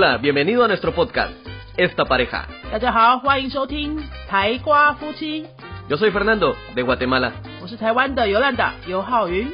[0.00, 1.34] Hola, bienvenido a nuestro podcast,
[1.76, 2.48] Esta Pareja.
[2.72, 5.46] 大家好，欢迎收听台瓜夫妻
[5.90, 7.34] ，Yo soy Fernando, de Guatemala.
[7.60, 9.46] 我是台湾的尤兰达尤浩云。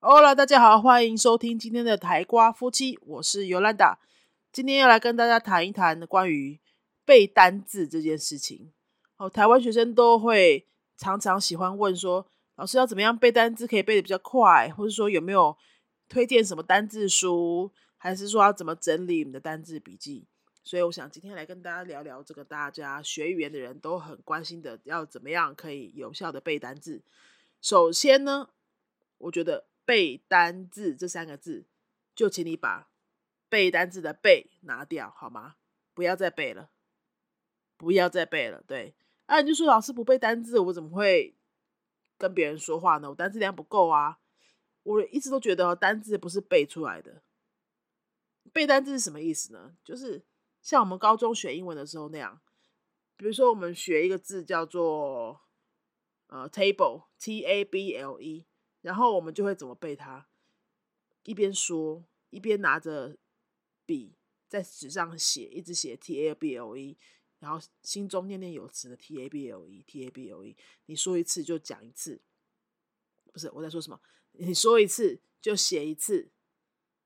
[0.00, 4.00] Hola，大家好，欢迎收听今天的台瓜夫妻，我是尤兰达。
[4.50, 6.58] 今天要来跟大家谈一谈关于
[7.06, 8.72] 背单字这件事情。
[9.16, 10.66] 哦，台湾学生都会
[10.98, 12.26] 常常喜欢问说，
[12.60, 15.56] 老师要怎么样背单字可以背得比较快，或者说有没有
[16.10, 20.26] 推荐什么单字书，还是说要怎么整理你的单字笔记？
[20.62, 27.02] 所以我想今天来跟大家聊聊这个大家学语言的人都很关心的，要怎么样可以有效的背单字。
[27.62, 28.50] 首先呢，
[29.16, 31.64] 我觉得背单字这三个字，
[32.14, 32.90] 就请你把
[33.48, 35.54] 背单字的背拿掉好吗？
[35.94, 36.68] 不要再背了，
[37.78, 38.62] 不要再背了。
[38.66, 41.34] 对，啊，你就说老师不背单字，我怎么会
[42.20, 43.08] 跟别人说话呢？
[43.08, 44.18] 我单字量不够啊。
[44.82, 47.22] 我一直都觉得单字不是背出来的。
[48.52, 49.74] 背单字是什么意思呢？
[49.82, 50.22] 就是
[50.60, 52.40] 像我们高中学英文的时候那样，
[53.16, 55.40] 比如说我们学一个字叫做
[56.26, 58.44] 呃 table，t a b l e，
[58.82, 60.26] 然后我们就会怎么背它，
[61.22, 63.16] 一边说一边拿着
[63.86, 64.16] 笔
[64.48, 66.98] 在纸上写，一直写 t a b l e，
[67.40, 72.20] 然后心中念念有词的 t a b l e，t a b l e，你说一次就讲一次，
[73.32, 73.98] 不是我在说什么？
[74.32, 76.30] 你说一次就写一次，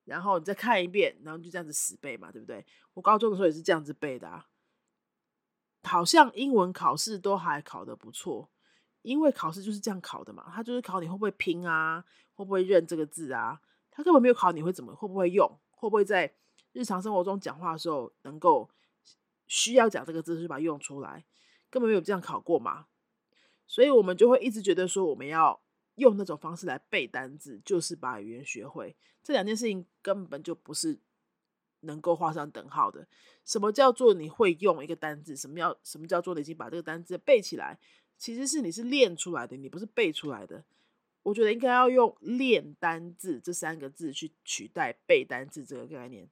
[0.05, 2.67] 然后你再看一遍，然后就这样子死背嘛，对不对？
[2.93, 4.49] 我高中的时候也是这样子背的啊。
[5.85, 8.51] 好像英文考试都还考得不错，
[9.03, 12.05] 因为考试就是这样考的嘛，他就是考你会不会拼啊，
[12.35, 13.61] 会不会认这个字啊，
[13.91, 16.35] 他根本没有考你会怎么会不会用，会不会在
[16.73, 18.69] 日常生活中讲话的时候能够
[19.47, 21.25] 需要讲这个字就把它用出来，
[21.71, 22.87] 根本没有这样考过嘛，
[23.67, 25.61] 所以我们就会一直觉得说我们要。
[25.97, 28.97] 用那种方式来背单字，就是把语言学会。
[29.23, 30.99] 这两件事情根本就不是
[31.83, 33.07] 能够画上等号的。
[33.45, 35.37] 什么叫做你会用一个单字？
[35.37, 37.79] 什么叫什么叫做你已经把这个单字背起来？
[38.19, 40.65] 其实是你是练出来的，你不是背出来的。
[41.23, 46.29] 我觉得应该要用“练单字”这三个字去取代背单字这个概念。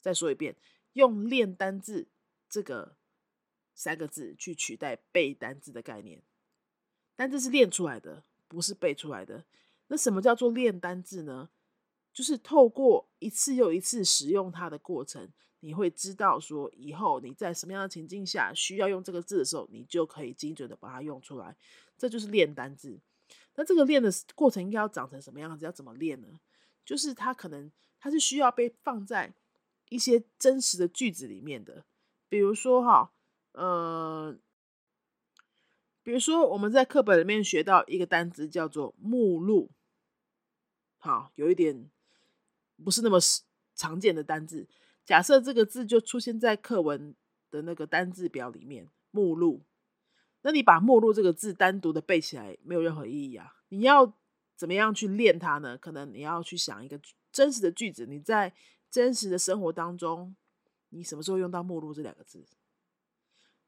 [0.00, 0.56] 再说一遍，
[0.94, 2.08] 用“练单字”
[2.54, 2.96] 这个
[3.74, 6.22] 三个字去取代背单字的概念。
[7.16, 8.22] 单字是练出来的。
[8.46, 9.44] 不是背出来的。
[9.88, 11.48] 那什么叫做练单字呢？
[12.12, 15.28] 就是透过一次又一次使用它的过程，
[15.58, 21.56] 你会知道说以后你在什么样的情境下需要用这个字的时候，你就可以精准的把它用出来。
[21.98, 23.00] 这就是练单字。
[23.56, 25.64] 那这个练的过程应该要长成什么样子？
[25.64, 26.38] 要怎么练呢？
[26.84, 29.34] 就是它可能它是需要被放在
[29.88, 31.84] 一些真实的句子里面的，
[32.34, 33.12] 比如说哈，
[33.52, 34.36] 呃。
[36.02, 39.70] 比如说，我们在课本里面学到一个单词叫做“目录”，
[40.98, 41.88] 好，有一点
[42.84, 43.18] 不是那么
[43.74, 44.68] 常见的单字。
[45.04, 47.14] 假设这个字就出现在课文
[47.50, 49.62] 的那个单字表里面，“目录”，
[50.42, 53.54] 那你把“目录”这个字单独的背起来，没有任何意义啊！
[53.68, 54.12] 你要
[54.56, 55.78] 怎么样去练它呢？
[55.78, 57.00] 可能你要去想一个
[57.32, 58.52] 真实的句子，你在
[58.90, 60.36] 真实的生活当中，
[60.94, 62.46] 你什么时候用到“目录”这两个字？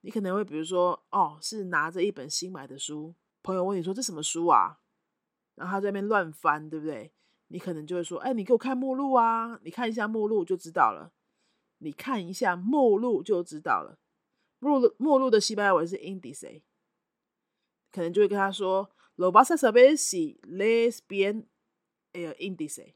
[0.03, 4.79] 你可能会比如说，哦，是拿着一本新买的书，朋友问你说这什么书啊？
[5.57, 7.13] 然后他在那边乱翻，对不对？
[7.49, 11.13] 你可能就会说，哎，你给我看目录啊，你看一下目录就知道了。
[11.79, 13.99] 你看一下目录就知道了。
[14.61, 16.63] 目录目录的西班牙文是 indice，
[17.91, 21.47] 可能就会跟他说，lo vas a saber si lees bien
[22.13, 22.95] el indice，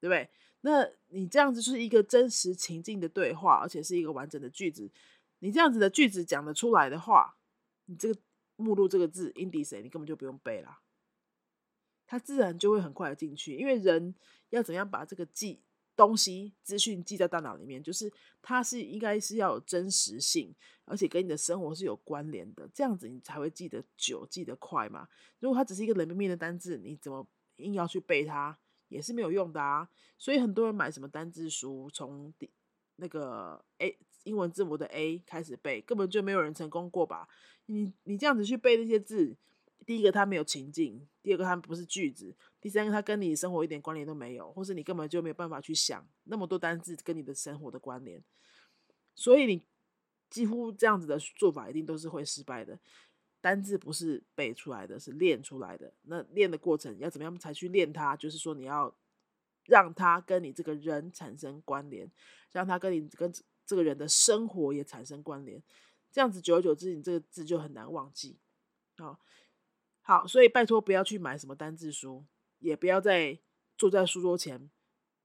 [0.00, 0.28] 对不对？
[0.62, 4.90] 那你这样子就是一个真实情境的对话，而且是一个完整的句子。
[5.38, 7.36] 你这样子的句子讲得出来的话，
[7.84, 8.20] 你这个
[8.56, 10.80] 目录这个字 indice 你根本就不用背啦，
[12.06, 13.54] 它自然就会很快的进去。
[13.54, 14.14] 因为人
[14.50, 15.60] 要怎样把这个记
[15.94, 20.52] 东西资讯记在大脑里面，就是它是应该是要有真实性，
[20.84, 25.08] 而且跟你的生活是有关联的，这样子你才会记得久、记得快嘛。
[25.38, 27.24] 如果它只是一个冷冰冰的单字，你怎么
[27.56, 28.58] 硬要去背它
[28.88, 29.88] 也是没有用的啊。
[30.16, 32.50] 所以很多人买什么单字书，从第
[32.96, 33.98] 那个 A。
[34.24, 37.26] 英文字母的 A 开始背，根本就没有人成功过吧？
[37.64, 39.34] 你你这样子去背那些字，
[39.86, 48.22] 第一个它没有情境，第二个它不是句子，第三个它跟你生活一点关联都没有，或是你根本就没有办法去想那么多单字跟你的生活的关联，
[49.14, 49.64] 所以你
[50.28, 52.78] 几乎这样子的做法一定都是会失败的。
[53.40, 55.92] 单字不是背出来的，是练出来的。
[56.02, 58.16] 那练的过程要怎么样才去练它？
[58.16, 58.94] 就是说你要
[59.66, 62.10] 让它跟你这个人产生关联，
[62.52, 63.32] 让它跟你跟。
[63.68, 65.62] 这个人的生活也产生关联，
[66.10, 68.38] 这样子久而久之，你这个字就很难忘记。
[68.96, 69.20] 好，
[70.00, 72.24] 好，所以拜托不要去买什么单字书，
[72.60, 73.38] 也不要再
[73.76, 74.70] 坐在书桌前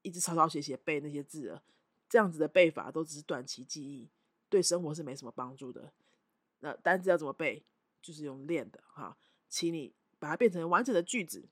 [0.01, 1.63] 一直抄抄写写背那些字了。
[2.09, 4.09] 这样子的背法都只是短期记忆，
[4.49, 5.93] 对生活是没什么帮助的。
[6.59, 7.63] 那单字要怎么背？
[8.03, 9.17] 就是用练的哈，
[9.49, 11.49] 请你把它变成完整的句子，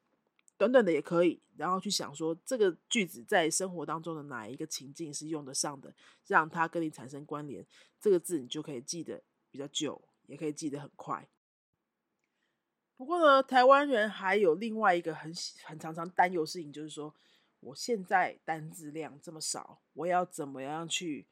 [0.58, 5.96] 短短的也可以，然后去想说这个句子在生活当中的哪一个情境是用得上的，
[6.28, 7.66] 让它跟你产生关联，
[8.00, 11.28] 这个字你就可以记得比较久，也可以记得很快。
[12.98, 15.34] 不过呢，台湾人还有另外一个很
[15.64, 17.16] 很常常担忧事情，就是说，
[17.60, 21.26] 我现在单字量这么少，我要怎么样去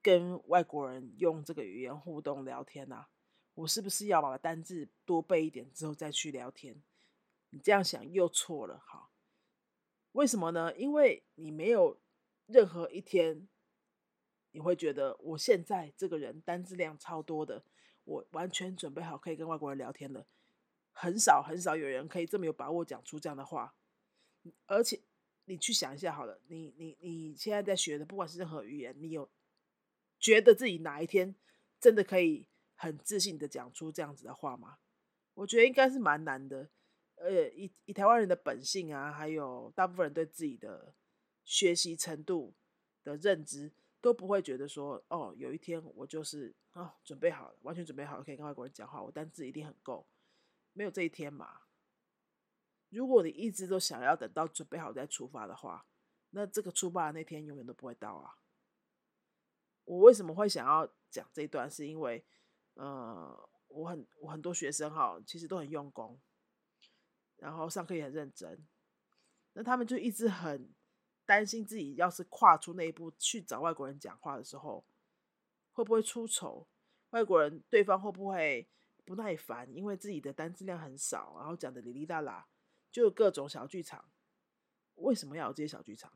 [0.00, 3.06] 跟外国人用这个语言互动聊天呢？
[3.58, 6.80] 我是不是要把单字多背一点之后再去聊天？
[7.50, 9.10] 你这样想又错了哈。
[10.12, 10.72] 为什么呢？
[10.76, 11.98] 因为你没有
[12.46, 13.48] 任何一天
[14.52, 17.64] 你会觉得我现在这个人单字量超多的，
[18.04, 20.24] 我完全准备好可以跟外国人聊天了。
[20.92, 23.74] 很少很少有人可以这么有把握讲出这样的话。
[24.66, 25.00] 而且
[25.46, 29.28] 你去想一下好了，你你你现在在学的不管是任何语言，你有
[30.20, 31.34] 觉得自己哪一天
[31.80, 32.46] 真的可以？
[32.80, 34.78] 很自信的讲出这样子的话吗？
[35.34, 36.70] 我觉得应该是蛮难的。
[37.16, 40.94] 呃，以以台湾人的本性啊，还有大部分人对自己的
[41.44, 42.54] 学习程度
[43.02, 50.06] 的认知，都不会觉得说，哦，有一天我就是啊，准备好了，完全准备好了，可以跟外国人讲话，我单字一定很够。
[50.72, 51.62] 没有这一天嘛？
[52.90, 55.84] 如果你一直都想要等到准备好再出发的话，
[56.30, 58.38] 那这个出发的那天永远都不会到啊。
[59.84, 61.68] 我为什么会想要讲这一段？
[61.68, 62.24] 是因为。
[62.78, 63.36] 呃，
[63.66, 66.16] 我很我很多学生哈，其实都很用功，
[67.38, 68.64] 然后上课也很认真。
[69.54, 70.72] 那他们就一直很
[71.26, 74.86] 担心自己要是跨出那一步去找外国人讲话的时候，
[75.72, 76.68] 会不会出丑？
[77.10, 78.68] 外国人对方会不会
[79.04, 79.68] 不耐烦？
[79.74, 82.46] 因为自己的单词量很少，然后讲的哩哩啦啦，
[82.92, 84.08] 就各种小剧场。
[84.94, 86.12] 为什么要有这些小剧场？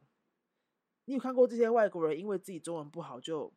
[1.06, 3.52] 你有看过这些外国人因为自己中文不好就？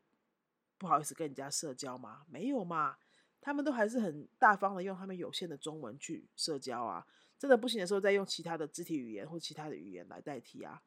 [0.77, 2.25] 不好意思跟人家社交吗？
[2.30, 2.98] 没有嘛，
[3.39, 7.06] 他们都还是很大方的用他们有限的中文去社交啊。
[7.38, 10.81] 真的不行的时候，再用其他的肢体语言或其他的语言来代替啊。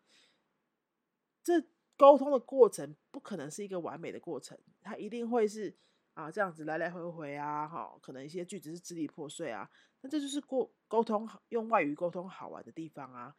[1.43, 1.62] 这
[1.96, 5.76] 沟通的过程不可能是一个完美的过程，它一定会是
[6.14, 9.70] 啊这样子来来回回啊，哈，可能一些句子是支离破碎啊。
[10.00, 13.34] 那这就是过沟通用外语沟通好玩的地方啊。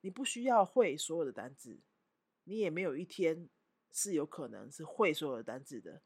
[0.00, 1.80] 你不需要会所有的单字，
[2.44, 3.48] 你也没有一天。
[3.92, 6.00] 是有可能是会所有的单字的。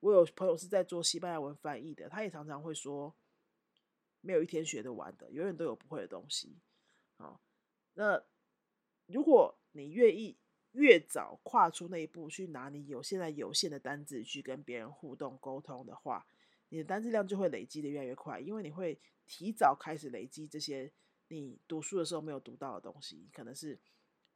[0.00, 3.14] 我有朋友是在做西班牙文翻译的，他也常常会说，
[4.20, 6.58] 没有一天学得完的，永远都有不会的东西。
[7.16, 7.40] 好，
[7.94, 8.22] 那
[9.06, 10.36] 如果你愿意
[10.72, 16.26] 越早跨出那一步，去拿你有现在有限的单字去跟别人互动沟通的话，
[16.70, 20.90] 你的单字量就会累积的越来越快，因为你会提早开始累积这些
[21.28, 23.78] 你读书的时候没有读到的东西，可能是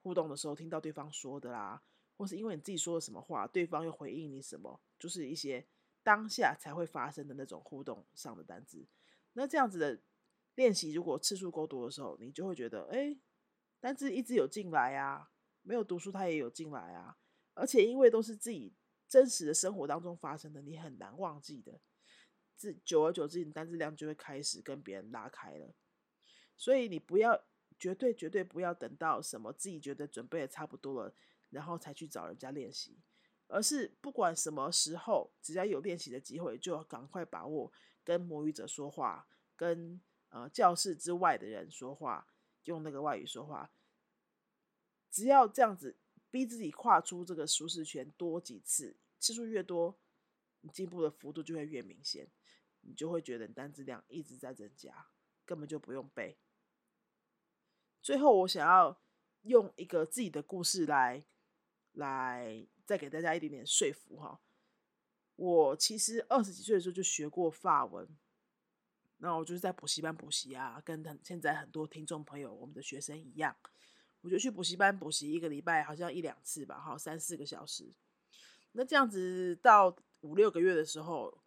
[0.03, 1.83] 互动的时候听到对方说的啦。
[2.17, 5.67] 或是因为你自己说了什么话，对方又回应你什么，就是一些
[6.03, 8.87] 当下才会发生的那种互动上的单字。
[9.35, 10.01] 那这样子的
[10.55, 13.19] 练习，如果次数够多的时候，你就会觉得，哎，
[13.81, 15.31] 单字一直有进来啊，
[15.63, 17.19] 没有读书它也有进来啊。
[17.55, 18.75] 而且因为都是自己
[19.09, 21.81] 真实的生活当中发生的，你很难忘记的。
[22.57, 25.75] 自久而久之，你单字量就会开始跟别人拉开了。
[26.57, 27.45] 所以你不要，
[27.79, 31.14] 绝对绝对不要等到什么自己觉得准备的差不多了。
[31.50, 32.99] 然后才去找人家练习，
[33.47, 37.73] 而是不管什么时候，只要有练习的机会，就要赶快把握
[38.03, 40.00] 跟母语者说话，跟
[40.31, 42.26] 呃教室之外的人说话，
[42.65, 43.71] 用那个外语说话。
[45.11, 45.97] 只要这样子
[46.31, 49.99] 逼自己跨出这个舒适圈多几次，次数越多，
[50.61, 52.29] 你进步的幅度就会越明显，
[52.81, 55.09] 你就会觉得单词量一直在增加，
[55.45, 56.37] 根本就不用背。
[58.03, 59.00] 最后，我想要
[59.43, 61.25] 用一个自己的故事来。
[61.97, 64.41] 来，再给大家一点点说服哈。
[65.35, 68.09] 我其实二十几岁的时候就学过法文，
[69.19, 73.55] 那我就是在补习班补习啊，跟很现在很多听众朋友我们的学生一样，
[74.23, 77.93] 我就去补习班补习一个礼拜，好像一两次吧，哈，三四个小时。
[78.73, 81.43] 那这样子到五六个月的时候，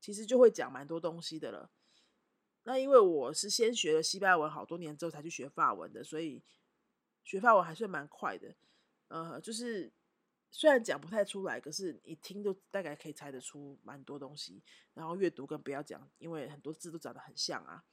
[0.00, 1.70] 其实就会讲蛮多东西的了。
[2.64, 6.42] 那因为我是先学了西班牙文好多年之后才去学法文的，所以
[7.22, 8.54] 学法文还算蛮快的。
[9.14, 9.92] 呃，就是
[10.50, 14.60] 虽然讲不太出来，可是一听就大概可以猜得出蛮多东西。
[14.92, 17.84] 然后阅读跟不要讲，因为很多字都长得很像啊，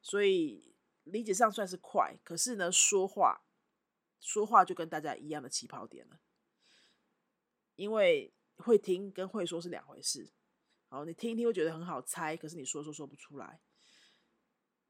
[0.00, 2.16] 所以理解上算是快。
[2.22, 3.42] 可是呢，说话
[4.20, 6.20] 说话就跟大家一样的起跑点了，
[7.74, 10.30] 因为会听跟会说是两回事。
[10.90, 13.60] 好，你听一听会觉得很好猜，可是你说说说不出来。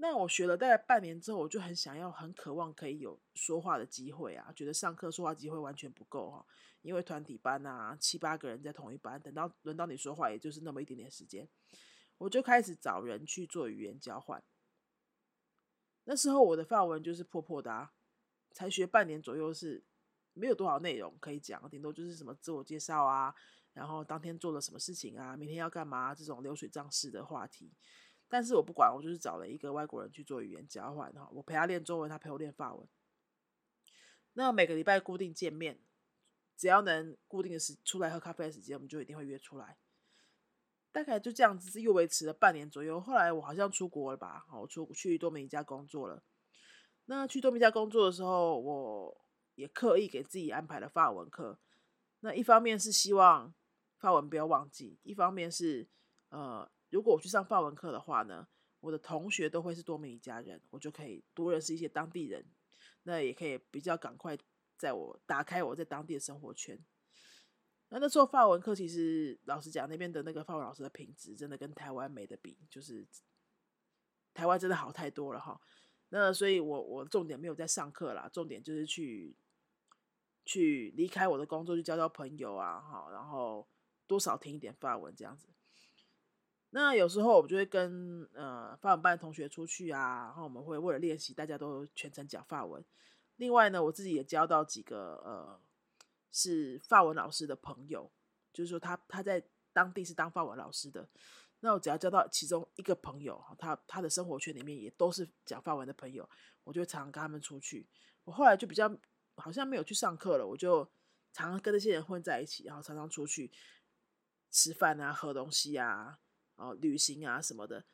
[0.01, 6.47] 那我学了大概半年之后，我就很想要、很渴望可以有说话的机会啊，觉得上课说话机会完全不够哈，
[6.83, 11.49] 因为团体班啊，七八个人在同一班，等到轮到你说话，也就是那么一点点时间，
[12.17, 14.41] 我就开始找人去做语言交换。
[16.05, 17.93] 那时候我的范文就是破破的，啊，
[18.53, 19.83] 才学半年左右，是
[20.33, 23.35] 没有多少内容可以讲，顶多就是什么自我介绍啊，
[23.73, 27.73] 然后当天做了什么事情啊，明天要干嘛这种流水账式的话题。
[28.31, 32.87] 但是我不管，我就是找了一个外国人去做语言交换哈，我陪他练中文，他陪我练法文。
[34.35, 35.81] 那每个礼拜固定见面，
[36.55, 39.79] 只要能固定的时出来喝咖啡的时间，我们就一定会约出来。
[40.93, 43.01] 大概就这样子，又维持了半年左右。
[43.01, 46.23] 后来我好像出国了吧，我出去多米尼加工作了。
[47.07, 51.59] 那去多米尼加工作的时候，我也刻意给自己安排了法文课。
[52.21, 53.55] 那一方面是希望
[53.97, 55.89] 法文不要忘记，一方面是
[56.29, 56.71] 呃。
[56.91, 58.47] 如果我去上法文课的话呢，
[58.81, 62.45] 我的同学都会是多米尼加人，我就可以多认识一些当地人，
[63.03, 64.39] 那也可以比较赶快
[64.77, 66.79] 在我打开我在当地的生活圈。
[67.91, 73.07] 那那时候法文课其实老实讲，那边的那个法文老师的品质真的跟台湾没得比，就是
[74.35, 75.61] 台湾真的好太多了哈。
[76.11, 79.37] 那所以我我重点没有在上课啦，重点就是去
[80.45, 83.67] 去离开我的工作去交交朋友啊，哈，然后
[84.07, 85.49] 多少听一点法文这样子。
[86.71, 92.85] 那有时候我就会跟呃法文班的同学出去啊，然后我们会为了练习，大家都全程讲法文。
[93.37, 95.61] 另外呢，我自己也交到几个呃
[96.31, 98.11] 是法文老师的朋友，
[98.53, 101.09] 就是说他他在当地是当法文老师的。
[101.61, 106.29] 那我只要交到其中一个朋友，他他的生活圈里面也都是讲法文的朋友，
[106.65, 107.89] 我就常常跟他们出去。
[108.25, 108.95] 我后来就比较
[109.37, 110.85] 好像没有去上课了，我就
[111.33, 113.51] 常常跟那些人混在一起，然后常常出去
[114.51, 116.19] 吃饭啊、喝东西啊。
[116.59, 117.85] 哦，旅行啊什么的，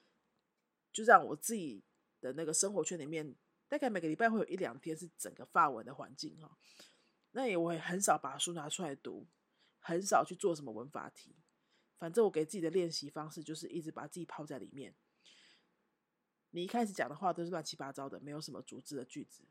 [0.90, 1.84] 就让我自己
[2.20, 3.36] 的那个生活圈里面，
[3.68, 6.56] 大概每个礼拜会有一两天是整个发文的环境哈。
[7.32, 9.26] 那也我也很少把书拿出来读，
[9.80, 11.36] 很少去做什么文法题。
[11.98, 14.94] 反正我给自己的练习方式就是一直把自己泡在里面。
[16.50, 19.44] 你一开始讲的话都是乱七八糟的，没有什么组织的句子。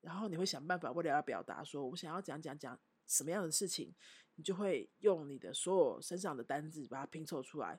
[0.00, 3.94] 然后你会想办法，为了要表达说我想要讲讲讲什么样的事情，
[4.36, 7.78] 你就会用你的所有身上的单字把它拼凑出来。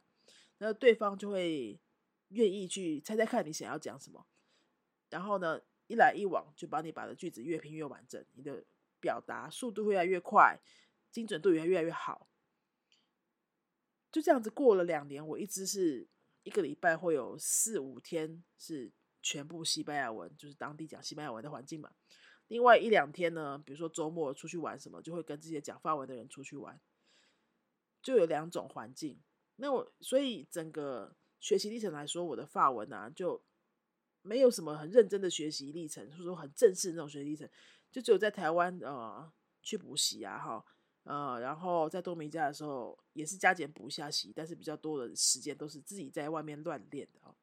[0.63, 1.79] 那对方就会
[2.27, 4.23] 愿意去猜猜看你想要讲什么，
[5.09, 8.63] 然后呢，一来一往就把你把的句子越拼越完整，你的
[8.99, 10.59] 表达速度会越来越快，
[11.11, 12.29] 精准度也越来越好。
[14.11, 16.07] 就这样子过了两年，我一直是
[16.43, 18.91] 一个礼拜会有四五天是
[19.23, 21.91] 全部西班牙文，就是当地讲西班牙文的环境嘛。
[22.49, 26.79] 另外一两天呢，比如说周末出去玩什么，就会跟这些讲法文的人出去玩，
[28.03, 29.19] 就有两种环境。
[29.63, 33.39] 那我所以整个学习历程来说，我的法文啊就
[34.23, 37.47] 没有什么很认真的学习历程，或者说很正式那种学习历程，
[37.91, 40.65] 就只有在台湾呃去补习啊哈
[41.03, 47.35] 呃，然后在多米加的时候也是加减补一下习，但是比较多的时间都是自己在外面乱练的哦。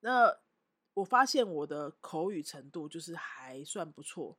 [0.00, 0.40] 那
[0.94, 4.36] 我发现我的口语程度就是还算不错，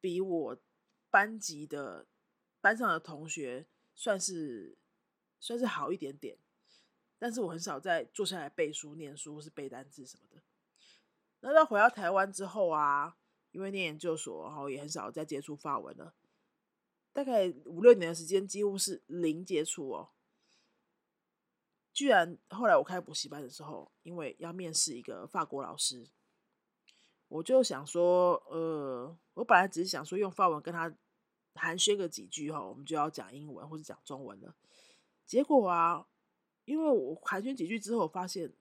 [0.00, 0.58] 比我
[1.10, 2.06] 班级的
[2.62, 3.66] 班上的同学。
[3.94, 4.76] 算是
[5.38, 6.38] 算是好一点点，
[7.18, 10.42] 但是我很少在坐下来背书、念书或是背单词什么的。
[11.40, 13.16] 那到回到台湾之后啊，
[13.50, 16.14] 因为念研究所，然后也很少再接触法文了。
[17.12, 20.10] 大概五六年的时间，几乎是零接触哦。
[21.92, 26.08] 居然后来我开补习班的时候，因为要面试一个法国老师，
[27.28, 30.96] 我就想说，呃，我本来只是想说用法文跟他。
[31.54, 34.54] 寒暄个几句哈，我们就要讲英文或者讲中文了。
[35.26, 36.06] 结果啊，
[36.64, 38.52] 因为我寒暄几句之后，发现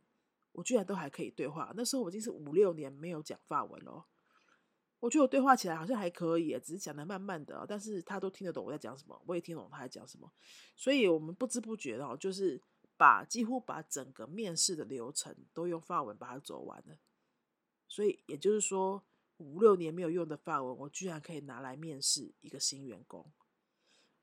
[0.52, 1.74] 我居然都还可以对话。
[1.76, 4.06] 那时候我已经是五六年没有讲法文了，
[5.00, 10.32] 我觉得我对话起来好像还可以，只是讲的慢慢的，但是他都听得懂我在讲什么，我也听懂他在讲什么。
[10.76, 12.62] 所以我们不知不觉的，就是
[12.98, 16.98] 把几乎把整个面试的流程都用法文把它走完了。
[17.88, 19.04] 所以也就是说。
[19.42, 23.32] 五六年没有用的法文，我居然可以拿来面试一个新员工。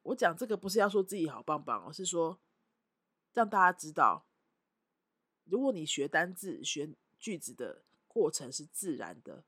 [0.03, 2.41] 我讲这个不是要说自己好棒棒，而是说
[3.35, 4.27] 让大家知道，
[5.45, 9.45] 如果你学单字、学句子的过程是自然的，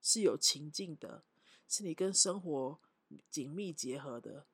[0.00, 1.24] 是有情境的，
[1.68, 2.80] 是你跟生活
[3.30, 4.46] 紧密结合的，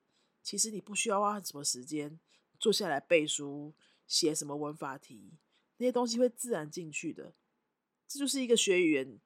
[0.43, 2.19] 其实你不需要花什么时间
[2.59, 3.73] 坐下来背书、
[4.05, 5.33] 写什么文法题，
[5.77, 7.33] 那些东西会自然进去的。
[8.07, 9.19] 这就是一个学语言。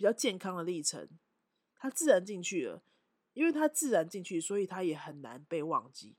[0.00, 1.06] 比较健康的历程，
[1.76, 2.82] 它自然进去了，
[3.34, 6.16] 因为它自然进去，所以它也很难被忘记。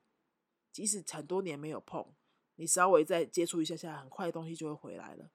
[0.70, 2.14] 即使很多年没有碰，
[2.54, 5.32] 你稍微再接触一下下，很快东西就会回来了。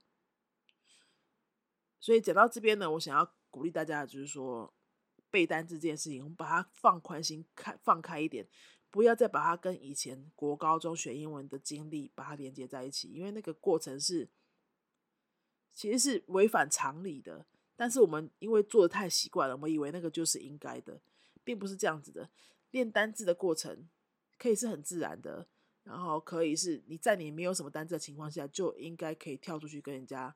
[2.00, 4.74] 所以讲到这边呢，我想要鼓励大家，就是说
[5.30, 8.48] 背单词这件事情，我们把它放宽心，看放开一点，
[8.90, 14.30] 不要再把它跟以前国高中学英文的经历把它连接在一起，因为那个过程是
[15.74, 17.46] 其实是违反常理的。
[17.78, 21.00] 但是我们因为做的太习惯了，我们以为那个就是应该的，
[21.46, 22.30] 并不是这样子的。
[22.72, 23.88] 练单字的过程
[24.38, 25.48] 可以是很自然的，
[25.84, 30.36] 然后可以是你在你没有什么单字的情况下，就应该可以跳出去跟人家。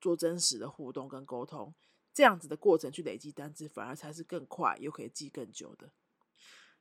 [0.00, 1.74] 做真实的互动跟沟通，
[2.14, 5.90] 这样子的过程去累积单词，反而才是更快又可以记更久的。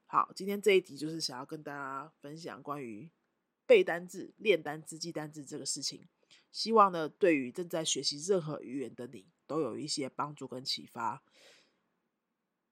[0.06, 3.10] 好，今天这一集就是想要跟大家分享关于
[3.66, 6.08] 背单字、练单字、记单字这个事情。
[6.52, 11.24] 希望呢，对于正在学习任何语言的你，都有一些帮助跟启发。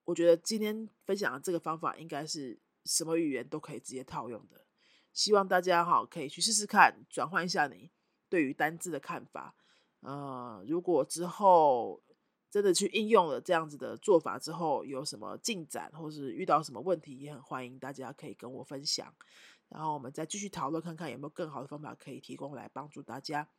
[0.04, 4.66] 我觉得今天分享的这个方法，应该是什么语言都可以直接套用的。
[5.12, 7.90] 希望大家哈可以去试试看，转换一下你
[8.30, 9.56] 对于单字的看法。
[10.02, 12.04] 呃，如果之后
[12.52, 19.12] 真的去应用了这样子的做法之后，有什么进展，或是遇到什么问题，也很欢迎大家可以跟我分享，
[19.70, 23.50] 然后我们再继续讨论，看看有没有更好的方法可以提供来帮助大家。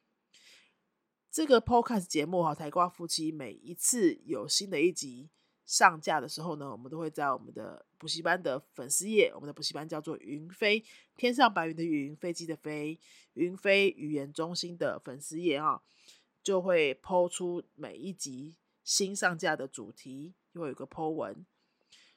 [1.36, 5.28] 这个 Podcast 节目哈，台瓜夫妻每一次有新的一集
[5.66, 10.82] 上架的时候呢，我们都会在我们的补习班的粉丝页，我们的补习班叫做云飞，
[11.14, 12.98] 天上白云的云，飞机的飞，
[13.34, 15.82] 云飞语言中心的粉丝页哈。
[16.42, 21.44] 就会抛出每一集新上架的主题，就会有个 Po 文。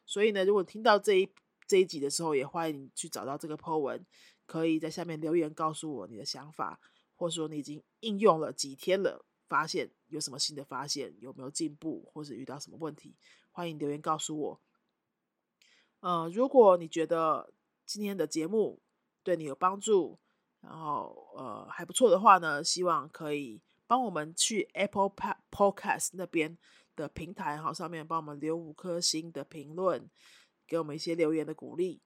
[0.05, 1.29] 所以呢，如果听到这一
[1.67, 4.05] 这一集的时候，也欢迎去找到这个 Po 文，
[4.45, 6.79] 可以在下面留言告诉我你的想法，
[7.19, 13.17] 或者说你已经应用了几天了，发现有什么新的发现，有没有进步，或者遇到什么问题，
[13.51, 14.61] 欢迎留言告诉我。
[15.99, 17.53] 呃，如果你觉得
[17.85, 18.81] 今天的节目
[19.21, 20.17] 对你有帮助，
[20.61, 23.61] 然后呃还不错的话呢，希望可以。
[23.89, 25.11] 帮我们去 Apple
[25.49, 26.55] Podcast 那边
[26.95, 30.08] 的平台哈，上面帮我们留五颗星的评论，
[30.67, 31.99] 给我们一些留言的鼓励。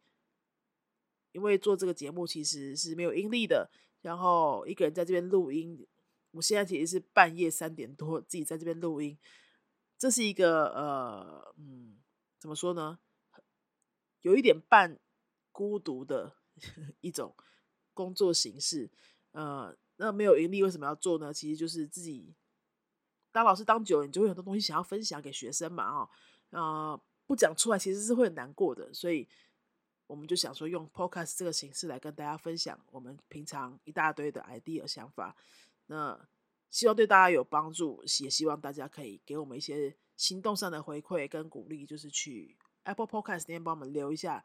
[1.34, 3.70] 因为做这个节目其实是没有盈利的，
[4.04, 5.88] 然后一个人在这边录音，
[6.30, 9.18] 我现在其实是半夜三点多自己在这边录音，
[9.98, 11.98] 这是一个呃嗯，
[12.40, 13.00] 怎么说呢？
[14.22, 15.00] 有一点半
[15.52, 16.38] 孤独的
[17.02, 17.36] 一种
[17.96, 18.92] 工作形式，
[19.32, 19.76] 呃。
[19.98, 21.32] 那没有盈利为什么要做呢？
[21.32, 22.34] 其实就是自己
[23.32, 26.10] 当老师当久了，你就会很多东西想要分享给学生嘛，哦，
[26.50, 29.30] 呃，不讲出来其实是会很难过的，所以
[30.08, 35.36] 我们就想说用 podcast 这个形式来跟大家分享我们平常一大堆的 idea 想法。
[35.88, 36.20] 那
[36.70, 44.44] 希望对大家有帮助，也希望大家可以给我们一些行动上的回馈跟鼓励，就是去 Apple Podcast 那边帮我们留一下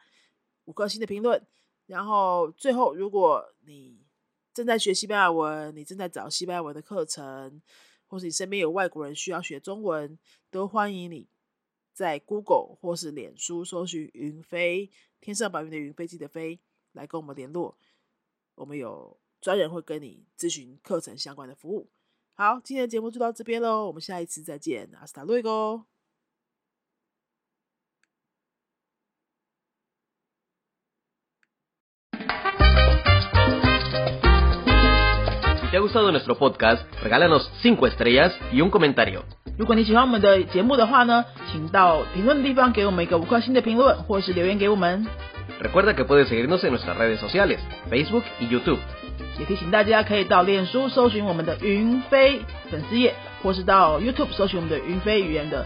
[0.65, 1.43] 五颗星的评论。
[1.87, 4.05] 然后最后，如果你
[4.53, 7.63] 正在学西班牙文，你正在找西班牙文的课程，
[8.07, 10.19] 或是你身边有外国人需要学中文，
[10.51, 11.29] 都欢迎你
[11.95, 16.61] 在 Google 或是脸书搜寻“云飞”，天上白云的云，飞机的飞，
[16.93, 17.77] 来跟我们联络。
[18.55, 21.89] 我们有专人会跟你咨询课程相关的服务。
[22.35, 25.85] 好，今天的节目就到这边喽，我们下一次再见，阿斯塔瑞哥。
[35.72, 39.24] te ha gustado nuestro podcast, regálanos 5 estrellas y un comentario.
[39.58, 45.06] 如果你喜欢我们的节目的话呢，请到评论地方给我们一个五颗星的评论，或是留言给我们。
[45.62, 48.80] Recuerda que puedes seguirnos en nuestras redes sociales, Facebook y YouTube.
[49.40, 55.66] 也提醒大家可以到脸书搜寻我们的云飞粉丝页，或是到 YouTube 搜寻我们的云飞语言的